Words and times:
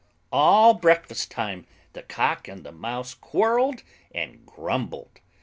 All 0.31 0.73
breakfast 0.73 1.29
time 1.29 1.67
the 1.93 2.01
Cock 2.01 2.47
and 2.47 2.63
the 2.63 2.71
Mouse 2.71 3.13
quarrelled 3.13 3.83
and 4.15 4.43
grumbled. 4.47 5.19